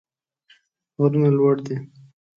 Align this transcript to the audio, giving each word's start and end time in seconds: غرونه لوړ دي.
غرونه 0.97 1.29
لوړ 1.37 1.55
دي. 1.65 1.75